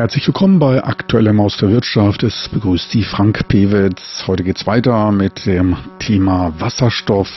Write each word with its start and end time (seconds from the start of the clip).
Herzlich 0.00 0.26
willkommen 0.26 0.58
bei 0.58 0.82
Aktuellem 0.82 1.40
aus 1.40 1.58
der 1.58 1.68
Wirtschaft. 1.68 2.22
Es 2.22 2.48
begrüßt 2.48 2.90
Sie 2.90 3.02
Frank 3.02 3.46
Pewitz. 3.48 4.24
Heute 4.26 4.44
geht's 4.44 4.66
weiter 4.66 5.12
mit 5.12 5.44
dem 5.44 5.76
Thema 5.98 6.54
Wasserstoff 6.58 7.28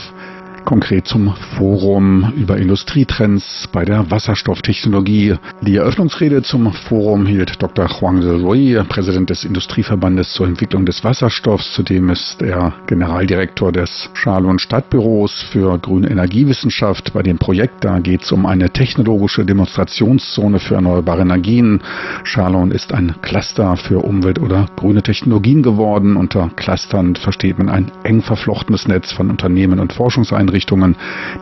konkret 0.64 1.06
zum 1.06 1.34
Forum 1.56 2.32
über 2.36 2.56
Industrietrends 2.56 3.68
bei 3.72 3.84
der 3.84 4.10
Wasserstofftechnologie. 4.10 5.34
Die 5.60 5.76
Eröffnungsrede 5.76 6.42
zum 6.42 6.72
Forum 6.72 7.26
hielt 7.26 7.62
Dr. 7.62 7.88
Huang 7.88 8.22
Zerui, 8.22 8.82
Präsident 8.88 9.30
des 9.30 9.44
Industrieverbandes 9.44 10.32
zur 10.32 10.46
Entwicklung 10.46 10.86
des 10.86 11.04
Wasserstoffs. 11.04 11.72
Zudem 11.74 12.08
ist 12.10 12.40
er 12.42 12.72
Generaldirektor 12.86 13.72
des 13.72 14.10
Schalon 14.14 14.58
Stadtbüros 14.58 15.42
für 15.42 15.78
grüne 15.78 16.10
Energiewissenschaft. 16.10 17.12
Bei 17.12 17.22
dem 17.22 17.38
Projekt 17.38 17.84
da 17.84 17.98
geht 17.98 18.22
es 18.22 18.32
um 18.32 18.46
eine 18.46 18.70
technologische 18.70 19.44
Demonstrationszone 19.44 20.58
für 20.60 20.76
erneuerbare 20.76 21.22
Energien. 21.22 21.82
Schalon 22.22 22.70
ist 22.70 22.92
ein 22.92 23.14
Cluster 23.20 23.76
für 23.76 23.98
Umwelt- 23.98 24.40
oder 24.40 24.66
grüne 24.76 25.02
Technologien 25.02 25.62
geworden. 25.62 26.16
Unter 26.16 26.50
Clustern 26.56 27.16
versteht 27.16 27.58
man 27.58 27.68
ein 27.68 27.92
eng 28.02 28.22
verflochtenes 28.22 28.88
Netz 28.88 29.12
von 29.12 29.30
Unternehmen 29.30 29.78
und 29.78 29.92
Forschungseinrichtungen 29.92 30.53
Einrichtungen, 30.54 30.94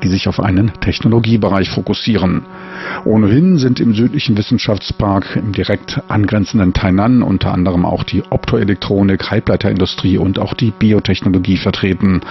die 0.02 0.08
sich 0.08 0.26
auf 0.26 0.40
einen 0.40 0.72
Technologiebereich 0.80 1.68
fokussieren. 1.68 2.46
Ohnehin 3.04 3.58
sind 3.58 3.78
im 3.78 3.94
südlichen 3.94 4.38
Wissenschaftspark 4.38 5.36
im 5.36 5.52
direkt 5.52 6.00
angrenzenden 6.08 6.72
Tainan 6.72 7.22
unter 7.22 7.52
anderem 7.52 7.84
auch 7.84 8.04
die 8.04 8.22
Optoelektronik, 8.30 9.30
Halbleiterindustrie 9.30 10.16
und 10.16 10.38
auch 10.38 10.54
die 10.54 10.70
Biotechnologie 10.70 11.58
vertreten. 11.58 12.22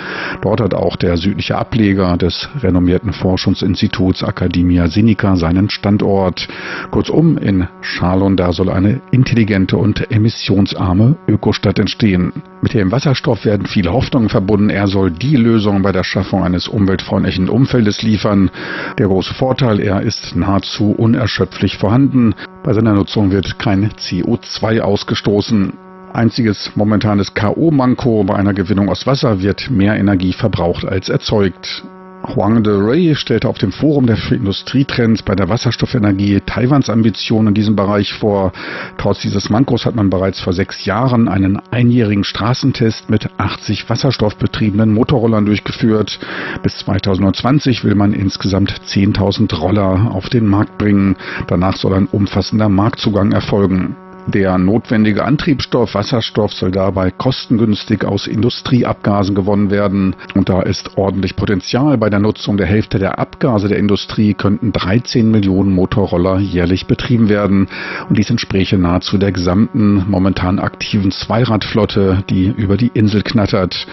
Dort 0.42 0.62
hat 0.62 0.74
auch 0.74 0.96
der 0.96 1.18
südliche 1.18 1.58
Ableger 1.58 2.18
des 2.18 2.50
renommierten 2.62 3.14
Forschungsinstituts 3.14 4.24
Academia 4.24 4.88
Sinica 4.88 5.36
seinen 5.36 5.70
Standort. 5.70 6.48
Kurzum, 6.90 7.38
in 7.38 7.68
Schalon, 7.82 8.38
da 8.38 8.52
soll 8.54 8.70
eine 8.70 9.02
intelligente 9.12 9.78
und 9.78 10.12
emissionsarme 10.12 11.18
Ökostadt 11.28 11.78
entstehen. 11.78 12.34
Mit 12.62 12.74
dem 12.74 12.92
Wasserstoff 12.92 13.46
werden 13.46 13.66
viele 13.66 13.92
Hoffnungen 13.92 14.30
verbunden. 14.30 14.70
Er 14.70 14.88
soll 14.88 15.12
die 15.12 15.36
Lösung 15.36 15.82
bei 15.82 15.92
der 15.92 16.04
Schaffung 16.04 16.44
eines 16.44 16.68
umweltfreundlichen 16.72 17.50
Umfeldes 17.50 18.02
liefern. 18.02 18.50
Der 18.98 19.08
große 19.08 19.34
Vorteil, 19.34 19.80
er 19.80 20.02
ist 20.02 20.36
nahezu 20.36 20.92
unerschöpflich 20.92 21.78
vorhanden. 21.78 22.34
Bei 22.64 22.74
seiner 22.74 22.94
Nutzung 22.94 23.32
wird 23.32 23.60
kein 23.60 23.92
CO2 23.92 24.82
ausgestoßen. 24.82 25.74
Einziges 26.14 26.72
momentanes 26.76 27.34
K.O.-Manko 27.34 28.26
bei 28.26 28.36
einer 28.36 28.54
Gewinnung 28.54 28.90
aus 28.90 29.08
Wasser 29.08 29.42
wird 29.42 29.70
mehr 29.70 29.96
Energie 29.98 30.34
verbraucht 30.34 30.86
als 30.86 31.10
erzeugt. 31.10 31.84
Huang 32.24 32.64
de 32.64 32.74
Rey 32.74 33.16
stellte 33.16 33.50
auf 33.50 33.58
dem 33.58 33.72
Forum 33.72 34.06
der 34.06 34.18
Industrietrends 34.32 35.24
bei 35.24 35.36
der 35.36 35.50
Wasserstoffenergie 35.50 36.40
Taiwans 36.46 36.90
Ambitionen 36.90 37.50
in 37.50 37.54
diesem 37.56 37.76
Bereich 37.76 38.14
vor. 38.14 38.54
Trotz 38.98 39.22
dieses 39.22 39.50
Mankos 39.50 39.86
hat 39.86 39.96
man 39.96 40.10
bereits 40.10 40.40
vor 40.40 40.54
sechs 40.54 40.86
Jahren 40.86 41.28
einen 41.28 41.60
einjährigen 41.72 42.24
Straßentest 42.24 43.10
mit 43.10 43.30
80 43.38 43.90
wasserstoffbetriebenen 43.90 44.94
Motorrollern 44.94 45.46
durchgeführt. 45.46 46.20
Bis 46.62 46.78
2020 46.78 47.84
will 47.84 47.96
man 47.96 48.14
insgesamt 48.14 48.72
10.000 48.72 49.54
Roller 49.56 50.12
auf 50.12 50.30
den 50.30 50.46
Markt 50.46 50.78
bringen. 50.78 51.16
Danach 51.48 51.76
soll 51.76 51.96
ein 51.96 52.08
umfassender 52.08 52.70
Marktzugang 52.70 53.32
erfolgen. 53.32 53.96
Der 54.34 54.58
notwendige 54.58 55.26
Antriebsstoff 55.26 55.94
Wasserstoff 55.94 56.54
soll 56.54 56.72
dabei 56.72 57.12
kostengünstig 57.12 58.06
aus 58.06 58.28
Industrieabgasen 58.28 59.36
gewonnen 59.36 59.72
werden. 59.72 60.16
Und 60.36 60.48
da 60.48 60.62
ist 60.62 60.98
ordentlich 60.98 61.36
Potenzial. 61.36 61.98
Bei 61.98 62.10
der 62.10 62.20
Nutzung 62.20 62.56
der 62.56 62.66
Hälfte 62.66 62.98
der 62.98 63.20
Abgase 63.20 63.68
der 63.68 63.78
Industrie 63.78 64.34
könnten 64.34 64.72
13 64.72 65.30
Millionen 65.30 65.74
Motorroller 65.74 66.40
jährlich 66.40 66.88
betrieben 66.88 67.28
werden. 67.28 67.68
Und 68.08 68.18
dies 68.18 68.30
entspräche 68.30 68.78
nahezu 68.78 69.18
der 69.18 69.34
gesamten 69.34 70.06
momentan 70.08 70.60
aktiven 70.60 71.12
Zweiradflotte, 71.12 72.24
die 72.30 72.46
über 72.46 72.78
die 72.78 72.92
Insel 72.94 73.24
knattert. 73.24 73.86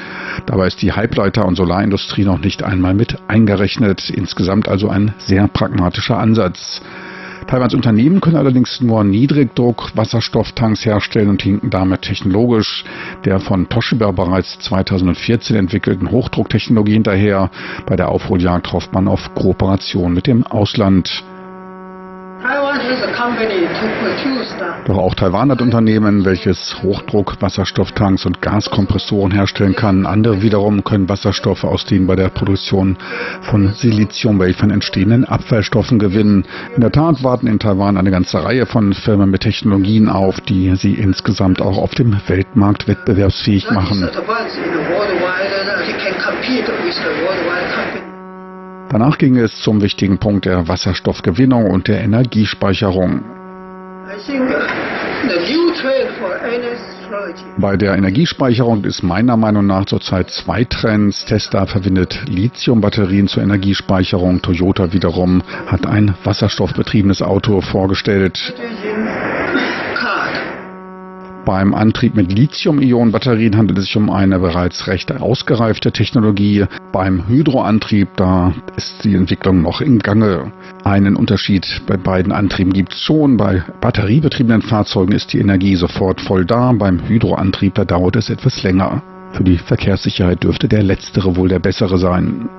Dabei 0.47 0.69
ist 0.69 0.81
die 0.83 0.93
Halbleiter- 0.93 1.47
und 1.47 1.57
Solarindustrie 1.57 2.25
noch 2.25 2.39
nicht 2.39 2.63
einmal 2.63 2.95
mit 2.95 3.19
eingerechnet. 3.27 4.09
Insgesamt 4.09 4.69
also 4.69 4.89
ein 4.89 5.15
sehr 5.19 5.49
pragmatischer 5.49 6.17
Ansatz. 6.17 6.81
Taiwans 7.49 7.73
Unternehmen 7.73 8.21
können 8.21 8.37
allerdings 8.37 8.83
nur 8.83 9.03
Niedrigdruck 9.05 9.93
Wasserstofftanks 9.95 10.85
herstellen 10.85 11.31
und 11.31 11.41
hinken 11.41 11.71
damit 11.71 12.03
technologisch 12.03 12.85
der 13.25 13.41
von 13.41 13.71
Toshiba 13.71 14.11
bereits 14.11 14.59
2014 14.59 15.57
entwickelten 15.57 16.11
Hochdrucktechnologie 16.11 16.93
hinterher. 16.93 17.51
Bei 17.87 17.97
der 17.97 18.11
Aufholjagd 18.11 18.71
hofft 18.75 18.93
man 18.93 19.09
auf 19.09 19.33
Kooperation 19.33 20.13
mit 20.13 20.27
dem 20.27 20.47
Ausland. 20.47 21.25
Doch 24.85 24.99
auch 24.99 25.15
Taiwan 25.15 25.51
hat 25.51 25.63
Unternehmen, 25.63 26.25
welches 26.25 26.83
Hochdruck 26.83 27.41
Wasserstofftanks 27.41 28.27
und 28.27 28.43
Gaskompressoren 28.43 29.33
herstellen 29.33 29.75
kann. 29.75 30.07
Andere 30.07 30.43
wiederum 30.43 30.85
können 30.85 31.09
Wasserstoffe 31.09 31.65
aus 31.65 31.87
den 31.87 32.07
bei 32.07 32.17
der 32.17 32.29
Produktion 32.29 32.99
von 33.43 33.73
Siliziumwafern 33.73 34.71
entstehenden 34.71 35.25
Abfallstoffen 35.25 35.99
gewinnen. 35.99 36.45
In 36.75 36.81
der 36.81 36.93
Tat 36.93 37.23
warten 37.23 37.47
in 37.47 37.59
Taiwan 37.59 37.97
eine 37.97 38.11
ganze 38.11 38.45
Reihe 38.45 38.67
von 38.67 38.93
Firmen 38.93 39.31
mit 39.31 39.43
Technologien 39.43 40.09
auf, 40.09 40.41
die 40.41 40.75
sie 40.77 40.95
insgesamt 40.95 41.63
auch 41.63 41.79
auf 41.79 41.95
dem 41.95 42.21
Weltmarkt 42.27 42.87
wettbewerbsfähig 42.87 43.71
machen. 43.71 44.09
Danach 48.91 49.19
ging 49.19 49.37
es 49.37 49.61
zum 49.61 49.83
wichtigen 49.83 50.19
Punkt 50.19 50.47
der 50.47 50.67
Wasserstoffgewinnung 50.67 51.71
und 51.71 51.89
der 51.89 52.01
Energiespeicherung. 52.01 53.23
Bei 57.59 57.77
der 57.77 57.95
Energiespeicherung 57.95 58.85
ist 58.85 59.03
meiner 59.03 59.37
Meinung 59.37 59.67
nach 59.67 59.85
zurzeit 59.85 60.31
zwei 60.31 60.65
Trends. 60.65 61.27
Tesla 61.27 61.67
verwendet 61.67 62.23
Lithiumbatterien 62.29 63.29
zur 63.29 63.43
Energiespeicherung. 63.43 64.41
Toyota 64.41 64.93
wiederum 64.93 65.43
hat 65.67 65.87
ein 65.87 66.15
wasserstoffbetriebenes 66.25 67.21
Auto 67.21 67.61
vorgestellt. 67.61 68.55
Beim 71.49 71.73
Antrieb 71.73 72.15
mit 72.15 72.31
Lithium-Ionen-Batterien 72.31 73.57
handelt 73.57 73.79
es 73.79 73.87
sich 73.87 73.97
um 73.97 74.11
eine 74.11 74.39
bereits 74.39 74.87
recht 74.87 75.11
ausgereifte 75.11 75.93
Technologie. 75.93 76.67
Beim 76.93 77.27
Hydroantrieb, 77.27 78.09
da 78.17 78.53
ist 78.77 79.03
die 79.03 79.15
Entwicklung 79.15 79.63
noch 79.63 79.81
in 79.81 79.99
Gange. 80.01 80.53
Einen 80.85 81.17
Unterschied 81.17 81.81
bei 81.87 81.97
beiden 81.97 82.33
Antrieben 82.33 82.75
gibt 82.75 82.93
es 82.93 83.01
schon. 83.01 83.39
Bei 83.39 83.65
batteriebetriebenen 83.81 84.61
Fahrzeugen 84.61 85.13
ist 85.13 85.33
die 85.33 85.39
Energie 85.39 85.75
sofort 85.77 86.21
voll 86.21 86.45
da. 86.45 86.71
Beim 86.73 87.09
Hydroantrieb, 87.09 87.77
da 87.77 87.87
dauert 87.87 88.17
es 88.17 88.29
etwas 88.29 88.63
länger. 88.63 89.01
Für 89.33 89.43
die 89.43 89.57
Verkehrssicherheit 89.57 90.45
dürfte 90.45 90.69
der 90.69 90.83
letztere 90.83 91.35
wohl 91.35 91.49
der 91.49 91.61
bessere 91.61 91.97
sein. 91.97 92.51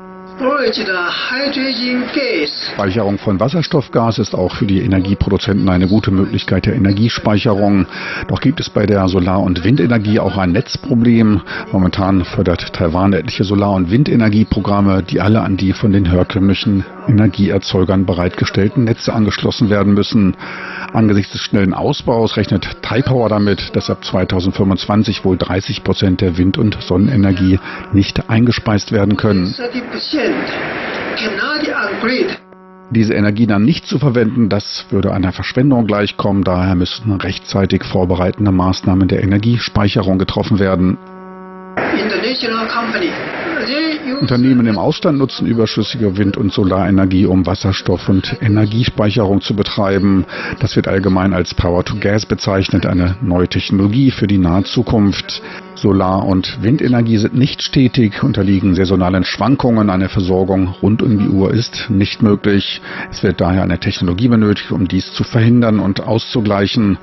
Speicherung 2.73 3.17
von 3.17 3.39
Wasserstoffgas 3.39 4.19
ist 4.19 4.33
auch 4.33 4.55
für 4.55 4.65
die 4.65 4.81
Energieproduzenten 4.81 5.67
eine 5.67 5.87
gute 5.87 6.11
Möglichkeit 6.11 6.65
der 6.65 6.75
Energiespeicherung. 6.75 7.87
Doch 8.27 8.39
gibt 8.39 8.59
es 8.59 8.69
bei 8.69 8.85
der 8.85 9.07
Solar- 9.09 9.41
und 9.41 9.63
Windenergie 9.63 10.19
auch 10.19 10.37
ein 10.37 10.53
Netzproblem. 10.53 11.41
Momentan 11.71 12.23
fördert 12.23 12.73
Taiwan 12.73 13.13
etliche 13.13 13.43
Solar- 13.43 13.73
und 13.73 13.91
Windenergieprogramme, 13.91 15.03
die 15.03 15.19
alle 15.19 15.41
an 15.41 15.57
die 15.57 15.73
von 15.73 15.91
den 15.91 16.05
herkömmlichen 16.05 16.85
Energieerzeugern 17.09 18.05
bereitgestellten 18.05 18.85
Netze 18.85 19.13
angeschlossen 19.13 19.69
werden 19.69 19.93
müssen. 19.93 20.37
Angesichts 20.93 21.33
des 21.33 21.41
schnellen 21.41 21.73
Ausbaus 21.73 22.37
rechnet 22.37 22.81
Taipower 22.81 23.29
damit, 23.29 23.75
dass 23.75 23.89
ab 23.89 24.05
2025 24.05 25.25
wohl 25.25 25.37
30 25.37 25.83
Prozent 25.83 26.21
der 26.21 26.37
Wind- 26.37 26.57
und 26.57 26.77
Sonnenenergie 26.81 27.59
nicht 27.93 28.29
eingespeist 28.29 28.91
werden 28.91 29.17
können. 29.17 29.53
Diese 32.91 33.13
Energie 33.13 33.45
dann 33.45 33.63
nicht 33.65 33.85
zu 33.85 33.99
verwenden, 33.99 34.49
das 34.49 34.85
würde 34.89 35.13
einer 35.13 35.31
Verschwendung 35.31 35.85
gleichkommen. 35.85 36.43
Daher 36.43 36.73
müssen 36.73 37.11
rechtzeitig 37.13 37.83
vorbereitende 37.83 38.51
Maßnahmen 38.51 39.07
der 39.07 39.21
Energiespeicherung 39.21 40.17
getroffen 40.17 40.57
werden. 40.57 40.97
Unternehmen 44.21 44.67
im 44.67 44.77
Ausland 44.77 45.17
nutzen 45.17 45.47
überschüssige 45.47 46.17
Wind- 46.17 46.37
und 46.37 46.51
Solarenergie, 46.51 47.25
um 47.25 47.45
Wasserstoff- 47.45 48.09
und 48.09 48.37
Energiespeicherung 48.41 49.41
zu 49.41 49.55
betreiben. 49.55 50.25
Das 50.59 50.75
wird 50.75 50.87
allgemein 50.87 51.33
als 51.33 51.53
Power-to-Gas 51.53 52.25
bezeichnet, 52.25 52.85
eine 52.85 53.15
neue 53.21 53.47
Technologie 53.47 54.11
für 54.11 54.27
die 54.27 54.37
nahe 54.37 54.63
Zukunft. 54.63 55.41
Solar- 55.75 56.25
und 56.25 56.61
Windenergie 56.61 57.17
sind 57.17 57.35
nicht 57.35 57.61
stetig, 57.63 58.21
unterliegen 58.21 58.75
saisonalen 58.75 59.23
Schwankungen. 59.23 59.89
Eine 59.89 60.09
Versorgung 60.09 60.75
rund 60.81 61.01
um 61.01 61.17
die 61.17 61.29
Uhr 61.29 61.53
ist 61.53 61.89
nicht 61.89 62.21
möglich. 62.21 62.81
Es 63.11 63.23
wird 63.23 63.39
daher 63.39 63.63
eine 63.63 63.79
Technologie 63.79 64.27
benötigt, 64.27 64.71
um 64.71 64.89
dies 64.89 65.13
zu 65.13 65.23
verhindern 65.23 65.79
und 65.79 66.01
auszugleichen. 66.01 66.97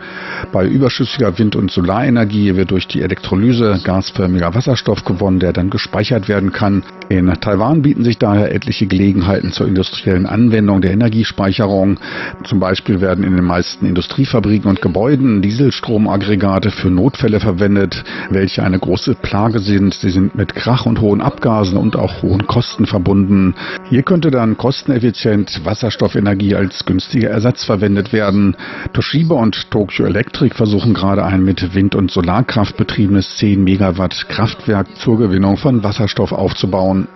Bei 0.52 0.66
überschüssiger 0.66 1.38
Wind- 1.38 1.56
und 1.56 1.70
Solarenergie 1.70 2.56
wird 2.56 2.70
durch 2.70 2.86
die 2.86 3.00
Elektrolyse 3.00 3.80
gasförmiger 3.82 4.54
Wasserstoff 4.54 5.04
gewonnen, 5.04 5.38
der 5.38 5.54
dann 5.54 5.70
gespeichert 5.70 6.28
werden 6.28 6.45
kann. 6.52 6.82
In 7.08 7.32
Taiwan 7.40 7.82
bieten 7.82 8.02
sich 8.02 8.18
daher 8.18 8.52
etliche 8.52 8.88
Gelegenheiten 8.88 9.52
zur 9.52 9.68
industriellen 9.68 10.26
Anwendung 10.26 10.80
der 10.80 10.90
Energiespeicherung. 10.90 12.00
Zum 12.42 12.58
Beispiel 12.58 13.00
werden 13.00 13.22
in 13.22 13.36
den 13.36 13.44
meisten 13.44 13.86
Industriefabriken 13.86 14.68
und 14.68 14.82
Gebäuden 14.82 15.40
Dieselstromaggregate 15.40 16.72
für 16.72 16.90
Notfälle 16.90 17.38
verwendet, 17.38 18.02
welche 18.30 18.64
eine 18.64 18.80
große 18.80 19.14
Plage 19.14 19.60
sind. 19.60 19.94
Sie 19.94 20.10
sind 20.10 20.34
mit 20.34 20.56
Krach 20.56 20.84
und 20.84 21.00
hohen 21.00 21.20
Abgasen 21.20 21.76
und 21.76 21.94
auch 21.94 22.22
hohen 22.22 22.48
Kosten 22.48 22.86
verbunden. 22.86 23.54
Hier 23.88 24.02
könnte 24.02 24.32
dann 24.32 24.56
kosteneffizient 24.56 25.64
Wasserstoffenergie 25.64 26.56
als 26.56 26.84
günstiger 26.86 27.30
Ersatz 27.30 27.64
verwendet 27.64 28.12
werden. 28.12 28.56
Toshiba 28.92 29.36
und 29.36 29.70
Tokyo 29.70 30.06
Electric 30.06 30.56
versuchen 30.56 30.92
gerade 30.92 31.24
ein 31.24 31.44
mit 31.44 31.74
Wind- 31.74 31.94
und 31.94 32.10
Solarkraft 32.10 32.76
betriebenes 32.76 33.36
10 33.36 33.62
Megawatt 33.62 34.28
Kraftwerk 34.28 34.88
zur 34.96 35.18
Gewinnung 35.18 35.56
von 35.56 35.84
Wasserstoff 35.84 36.32
aufzubauen. 36.36 37.08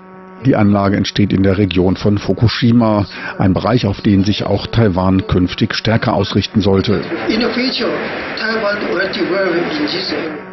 Die 0.47 0.57
Anlage 0.57 0.97
entsteht 0.97 1.33
in 1.33 1.43
der 1.43 1.59
Region 1.59 1.97
von 1.97 2.17
Fukushima, 2.17 3.07
ein 3.39 3.53
Bereich, 3.53 3.87
auf 3.87 4.01
den 4.01 4.25
sich 4.25 4.45
auch 4.45 4.67
Taiwan 4.67 5.27
künftig 5.27 5.75
stärker 5.75 6.15
ausrichten 6.15 6.63
sollte. 6.63 7.03
In 7.29 7.41
the 7.41 7.49
future, 7.49 7.93
Taiwan 8.39 8.81
will 8.89 9.09
develop 9.13 9.55
in 9.55 9.87
this 9.87 10.13
area. 10.13 10.50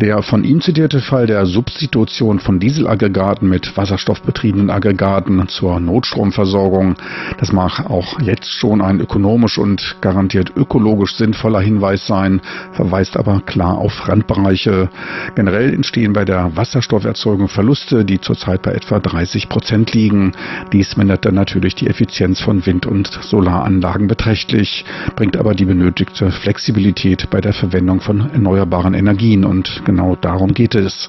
Der 0.00 0.22
von 0.22 0.44
ihm 0.44 0.62
zitierte 0.62 1.00
Fall 1.00 1.26
der 1.26 1.44
Substitution 1.44 2.38
von 2.38 2.58
Dieselaggregaten 2.58 3.46
mit 3.46 3.76
wasserstoffbetriebenen 3.76 4.70
Aggregaten 4.70 5.46
zur 5.48 5.78
Notstromversorgung, 5.78 6.94
das 7.38 7.52
mag 7.52 7.90
auch 7.90 8.18
jetzt 8.18 8.50
schon 8.50 8.80
ein 8.80 8.98
ökonomisch 8.98 9.58
und 9.58 9.96
garantiert 10.00 10.52
ökologisch 10.56 11.16
sinnvoller 11.16 11.60
Hinweis 11.60 12.06
sein, 12.06 12.40
verweist 12.72 13.18
aber 13.18 13.42
klar 13.42 13.76
auf 13.76 14.08
Randbereiche. 14.08 14.88
Generell 15.34 15.74
entstehen 15.74 16.14
bei 16.14 16.24
der 16.24 16.56
Wasserstofferzeugung 16.56 17.48
Verluste, 17.48 18.06
die 18.06 18.22
zurzeit 18.22 18.62
bei 18.62 18.72
etwa 18.72 19.00
30 19.00 19.50
Prozent 19.50 19.92
liegen. 19.92 20.32
Dies 20.72 20.96
mindert 20.96 21.26
dann 21.26 21.34
natürlich 21.34 21.74
die 21.74 21.88
Effizienz 21.88 22.40
von 22.40 22.64
Wind- 22.64 22.86
und 22.86 23.08
Solaranlagen 23.08 24.06
beträchtlich, 24.06 24.86
bringt 25.14 25.36
aber 25.36 25.54
die 25.54 25.66
benötigte 25.66 26.30
Flexibilität 26.30 27.28
bei 27.28 27.42
der 27.42 27.52
Verwendung 27.52 28.00
von 28.00 28.30
erneuerbaren 28.30 28.94
Energien 28.94 29.44
und 29.44 29.84
Genau 29.90 30.14
darum 30.14 30.54
geht 30.54 30.76
es. 30.76 31.08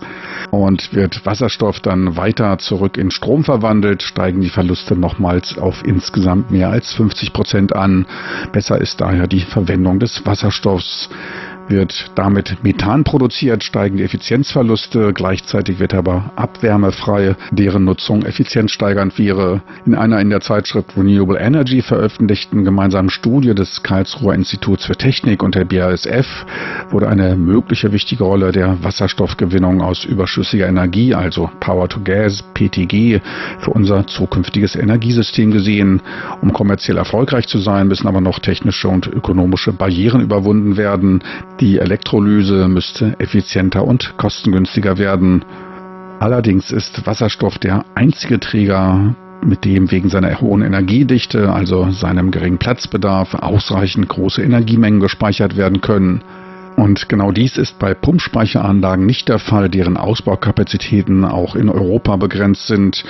Und 0.49 0.91
wird 0.95 1.23
Wasserstoff 1.23 1.79
dann 1.81 2.17
weiter 2.17 2.57
zurück 2.57 2.97
in 2.97 3.11
Strom 3.11 3.43
verwandelt, 3.43 4.01
steigen 4.01 4.41
die 4.41 4.49
Verluste 4.49 4.95
nochmals 4.95 5.55
auf 5.59 5.85
insgesamt 5.85 6.49
mehr 6.49 6.71
als 6.71 6.91
50 6.93 7.31
Prozent 7.31 7.75
an. 7.75 8.07
Besser 8.51 8.81
ist 8.81 8.99
daher 8.99 9.27
die 9.27 9.41
Verwendung 9.41 9.99
des 9.99 10.25
Wasserstoffs 10.25 11.09
wird 11.71 12.11
damit 12.15 12.63
Methan 12.63 13.03
produziert, 13.03 13.63
steigen 13.63 13.97
die 13.97 14.03
Effizienzverluste, 14.03 15.13
gleichzeitig 15.13 15.79
wird 15.79 15.93
aber 15.93 16.31
Abwärme 16.35 16.91
frei, 16.91 17.35
deren 17.51 17.85
Nutzung 17.85 18.23
effizienzsteigernd 18.23 19.17
wäre. 19.17 19.61
In 19.85 19.95
einer 19.95 20.19
in 20.19 20.29
der 20.29 20.41
Zeitschrift 20.41 20.95
Renewable 20.95 21.39
Energy 21.39 21.81
veröffentlichten 21.81 22.65
gemeinsamen 22.65 23.09
Studie 23.09 23.55
des 23.55 23.81
Karlsruher 23.81 24.35
Instituts 24.35 24.85
für 24.85 24.95
Technik 24.95 25.41
und 25.41 25.55
der 25.55 25.65
BASF 25.65 26.45
wurde 26.91 27.07
eine 27.07 27.35
mögliche 27.35 27.91
wichtige 27.91 28.25
Rolle 28.25 28.51
der 28.51 28.83
Wasserstoffgewinnung 28.83 29.81
aus 29.81 30.03
überschüssiger 30.03 30.67
Energie, 30.67 31.15
also 31.15 31.49
Power 31.61 31.87
to 31.87 32.01
Gas, 32.03 32.43
PTG, 32.53 33.21
für 33.59 33.71
unser 33.71 34.05
zukünftiges 34.07 34.75
Energiesystem 34.75 35.51
gesehen. 35.51 36.01
Um 36.41 36.51
kommerziell 36.51 36.97
erfolgreich 36.97 37.47
zu 37.47 37.59
sein, 37.59 37.87
müssen 37.87 38.07
aber 38.07 38.19
noch 38.19 38.39
technische 38.39 38.89
und 38.89 39.07
ökonomische 39.07 39.71
Barrieren 39.71 40.21
überwunden 40.21 40.75
werden. 40.75 41.23
Die 41.61 41.77
Elektrolyse 41.77 42.67
müsste 42.67 43.19
effizienter 43.19 43.85
und 43.85 44.17
kostengünstiger 44.17 44.97
werden. 44.97 45.45
Allerdings 46.19 46.71
ist 46.71 47.05
Wasserstoff 47.05 47.59
der 47.59 47.85
einzige 47.93 48.39
Träger, 48.39 49.15
mit 49.45 49.63
dem 49.63 49.91
wegen 49.91 50.09
seiner 50.09 50.41
hohen 50.41 50.63
Energiedichte, 50.63 51.53
also 51.53 51.91
seinem 51.91 52.31
geringen 52.31 52.57
Platzbedarf, 52.57 53.35
ausreichend 53.35 54.09
große 54.09 54.41
Energiemengen 54.41 54.99
gespeichert 54.99 55.55
werden 55.55 55.81
können. 55.81 56.23
Und 56.81 57.09
genau 57.09 57.31
dies 57.31 57.59
ist 57.59 57.77
bei 57.77 57.93
Pumpspeicheranlagen 57.93 59.05
nicht 59.05 59.29
der 59.29 59.37
Fall, 59.37 59.69
deren 59.69 59.97
Ausbaukapazitäten 59.97 61.25
auch 61.25 61.55
in 61.55 61.69
Europa 61.69 62.15
begrenzt 62.15 62.65
sind. 62.65 63.03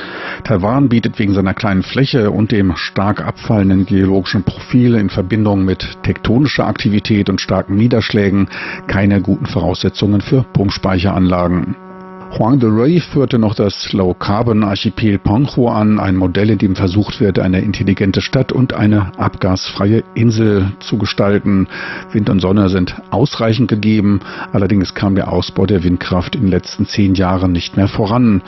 Taiwan 0.43 0.89
bietet 0.89 1.17
wegen 1.19 1.33
seiner 1.33 1.53
kleinen 1.53 1.81
Fläche 1.81 2.31
und 2.31 2.51
dem 2.51 2.75
stark 2.75 3.25
abfallenden 3.25 3.85
geologischen 3.85 4.43
Profil 4.43 4.95
in 4.95 5.09
Verbindung 5.09 5.63
mit 5.63 6.03
tektonischer 6.03 6.67
Aktivität 6.67 7.29
und 7.29 7.39
starken 7.39 7.77
Niederschlägen 7.77 8.49
keine 8.87 9.21
guten 9.21 9.45
Voraussetzungen 9.45 10.19
für 10.19 10.43
Pumpspeicheranlagen. 10.51 11.77
Huang 12.37 12.59
de 12.59 12.69
Rey 12.69 13.01
führte 13.01 13.37
noch 13.37 13.55
das 13.55 13.91
Low-Carbon-Archipel 13.91 15.17
Penghu 15.17 15.67
an, 15.67 15.99
ein 15.99 16.15
Modell, 16.15 16.49
in 16.51 16.59
dem 16.59 16.75
versucht 16.77 17.19
wird, 17.19 17.39
eine 17.39 17.59
intelligente 17.59 18.21
Stadt 18.21 18.53
und 18.53 18.73
eine 18.73 19.11
abgasfreie 19.17 20.05
Insel 20.15 20.71
zu 20.79 20.97
gestalten. 20.97 21.67
Wind 22.13 22.29
und 22.29 22.39
Sonne 22.39 22.69
sind 22.69 22.95
ausreichend 23.09 23.67
gegeben, 23.67 24.21
allerdings 24.53 24.93
kam 24.93 25.15
der 25.15 25.31
Ausbau 25.31 25.65
der 25.65 25.83
Windkraft 25.83 26.35
in 26.35 26.43
den 26.43 26.51
letzten 26.51 26.85
zehn 26.85 27.15
Jahren 27.15 27.51
nicht 27.51 27.75
mehr 27.75 27.89
voran. 27.89 28.41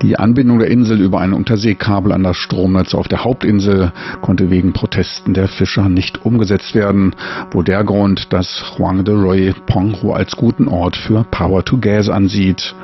Die 0.00 0.16
Anbindung 0.16 0.60
der 0.60 0.70
Insel 0.70 1.00
über 1.00 1.18
ein 1.18 1.32
Unterseekabel 1.32 2.12
an 2.12 2.22
das 2.22 2.36
Stromnetz 2.36 2.94
auf 2.94 3.08
der 3.08 3.24
Hauptinsel 3.24 3.92
konnte 4.20 4.48
wegen 4.48 4.72
Protesten 4.72 5.34
der 5.34 5.48
Fischer 5.48 5.88
nicht 5.88 6.24
umgesetzt 6.24 6.72
werden, 6.76 7.16
wo 7.50 7.62
der 7.62 7.82
Grund, 7.82 8.32
dass 8.32 8.78
Huang 8.78 9.04
de 9.04 9.16
Roy 9.16 9.54
Penghu 9.66 10.12
als 10.12 10.36
guten 10.36 10.68
Ort 10.68 10.96
für 10.96 11.24
Power 11.32 11.64
to 11.64 11.78
Gas 11.78 12.08
ansieht. 12.08 12.76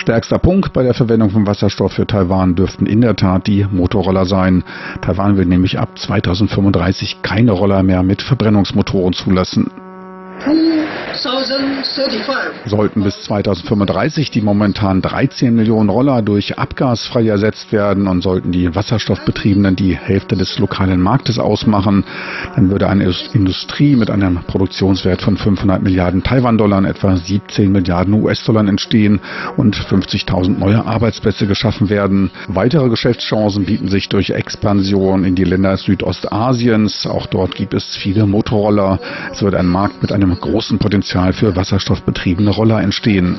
Stärkster 0.00 0.38
Punkt 0.38 0.72
bei 0.72 0.82
der 0.82 0.94
Verwendung 0.94 1.28
von 1.28 1.46
Wasserstoff 1.46 1.92
für 1.92 2.06
Taiwan 2.06 2.54
dürften 2.54 2.86
in 2.86 3.02
der 3.02 3.16
Tat 3.16 3.46
die 3.46 3.66
Motorroller 3.70 4.24
sein. 4.24 4.64
Taiwan 5.02 5.36
will 5.36 5.44
nämlich 5.44 5.78
ab 5.78 5.98
2035 5.98 7.20
keine 7.20 7.52
Roller 7.52 7.82
mehr 7.82 8.02
mit 8.02 8.22
Verbrennungsmotoren 8.22 9.12
zulassen. 9.12 9.70
Sollten 12.66 13.02
bis 13.02 13.22
2035 13.22 14.30
die 14.30 14.40
momentan 14.40 15.02
13 15.02 15.54
Millionen 15.54 15.90
Roller 15.90 16.22
durch 16.22 16.58
abgasfrei 16.58 17.26
ersetzt 17.26 17.72
werden 17.72 18.06
und 18.06 18.22
sollten 18.22 18.52
die 18.52 18.74
Wasserstoffbetriebenen 18.74 19.76
die 19.76 19.96
Hälfte 19.96 20.36
des 20.36 20.58
lokalen 20.58 21.00
Marktes 21.00 21.38
ausmachen, 21.38 22.04
dann 22.54 22.70
würde 22.70 22.88
eine 22.88 23.12
Industrie 23.34 23.96
mit 23.96 24.10
einem 24.10 24.40
Produktionswert 24.46 25.20
von 25.20 25.36
500 25.36 25.82
Milliarden 25.82 26.22
Taiwan-Dollar 26.22 26.84
etwa 26.84 27.16
17 27.16 27.70
Milliarden 27.70 28.14
US-Dollar 28.14 28.66
entstehen 28.66 29.20
und 29.56 29.76
50.000 29.76 30.58
neue 30.58 30.86
Arbeitsplätze 30.86 31.46
geschaffen 31.46 31.90
werden. 31.90 32.30
Weitere 32.48 32.88
Geschäftschancen 32.88 33.66
bieten 33.66 33.88
sich 33.88 34.08
durch 34.08 34.30
Expansion 34.30 35.24
in 35.24 35.34
die 35.34 35.44
Länder 35.44 35.76
Südostasiens. 35.76 37.06
Auch 37.06 37.26
dort 37.26 37.54
gibt 37.54 37.74
es 37.74 37.96
viele 37.96 38.26
Motorroller. 38.26 39.00
Es 39.32 39.42
wird 39.42 39.54
ein 39.54 39.66
Markt 39.66 40.00
mit 40.00 40.12
einem 40.12 40.29
großen 40.36 40.78
Potenzial 40.78 41.00
Potenzial 41.00 41.32
für 41.32 41.56
wasserstoffbetriebene 41.56 42.50
Roller 42.50 42.80
entstehen. 42.80 43.38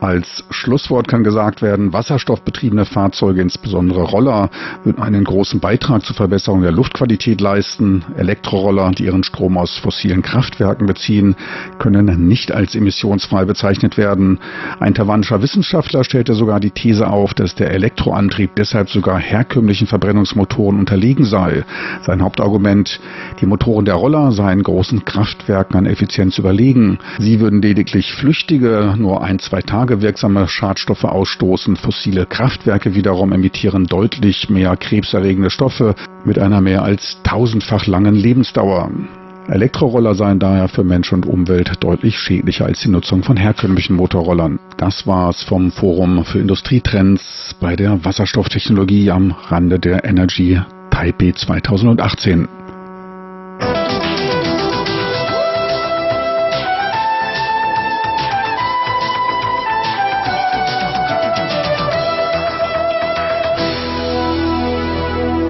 Als 0.00 0.44
Schlusswort 0.48 1.08
kann 1.08 1.24
gesagt 1.24 1.60
werden, 1.60 1.92
wasserstoffbetriebene 1.92 2.86
Fahrzeuge, 2.86 3.42
insbesondere 3.42 4.02
Roller, 4.02 4.48
würden 4.82 5.02
einen 5.02 5.24
großen 5.24 5.60
Beitrag 5.60 6.02
zur 6.06 6.16
Verbesserung 6.16 6.62
der 6.62 6.72
Luftqualität 6.72 7.42
leisten. 7.42 8.02
Elektroroller, 8.16 8.92
die 8.92 9.04
ihren 9.04 9.24
Strom 9.24 9.58
aus 9.58 9.76
fossilen 9.76 10.22
Kraftwerken 10.22 10.86
beziehen, 10.86 11.36
können 11.78 12.26
nicht 12.26 12.50
als 12.50 12.74
emissionsfrei 12.74 13.44
bezeichnet 13.44 13.98
werden. 13.98 14.38
Ein 14.78 14.94
taiwanischer 14.94 15.42
Wissenschaftler 15.42 16.02
stellte 16.02 16.32
sogar 16.32 16.60
die 16.60 16.70
These 16.70 17.06
auf, 17.06 17.34
dass 17.34 17.54
der 17.54 17.70
Elektroantrieb 17.70 18.56
deshalb 18.56 18.88
sogar 18.88 19.18
herkömmlichen 19.18 19.86
Verbrennungsmotoren 19.86 20.78
unterlegen 20.78 21.26
sei. 21.26 21.64
Sein 22.02 22.22
Hauptargument, 22.22 23.00
die 23.42 23.46
Motoren 23.46 23.84
der 23.84 23.96
Roller 23.96 24.32
seien 24.32 24.62
großen 24.62 25.04
Kraftwerken 25.04 25.76
an 25.76 25.84
Effizienz 25.84 26.38
überlegen. 26.38 26.98
Sie 27.18 27.38
würden 27.38 27.60
lediglich 27.60 28.14
flüchtige, 28.14 28.94
nur 28.96 29.22
ein, 29.22 29.38
zwei 29.40 29.60
Tage 29.60 29.89
Tage 29.90 30.02
wirksame 30.02 30.46
Schadstoffe 30.46 31.02
ausstoßen. 31.02 31.74
Fossile 31.74 32.24
Kraftwerke 32.24 32.94
wiederum 32.94 33.32
emittieren 33.32 33.86
deutlich 33.86 34.48
mehr 34.48 34.76
krebserregende 34.76 35.50
Stoffe 35.50 35.96
mit 36.24 36.38
einer 36.38 36.60
mehr 36.60 36.84
als 36.84 37.18
tausendfach 37.24 37.88
langen 37.88 38.14
Lebensdauer. 38.14 38.88
Elektroroller 39.48 40.14
seien 40.14 40.38
daher 40.38 40.68
für 40.68 40.84
Mensch 40.84 41.12
und 41.12 41.26
Umwelt 41.26 41.72
deutlich 41.80 42.20
schädlicher 42.20 42.66
als 42.66 42.82
die 42.82 42.88
Nutzung 42.88 43.24
von 43.24 43.36
herkömmlichen 43.36 43.96
Motorrollern. 43.96 44.60
Das 44.76 45.08
war's 45.08 45.42
vom 45.42 45.72
Forum 45.72 46.24
für 46.24 46.38
Industrietrends 46.38 47.56
bei 47.58 47.74
der 47.74 48.04
Wasserstofftechnologie 48.04 49.10
am 49.10 49.32
Rande 49.48 49.80
der 49.80 50.04
Energy 50.04 50.60
Taipei 50.90 51.32
2018. 51.32 52.59